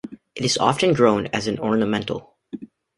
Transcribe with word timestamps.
It 0.33 0.43
is 0.43 0.57
often 0.57 0.95
grown 0.95 1.27
as 1.27 1.45
an 1.45 1.59
ornamental. 1.59 2.35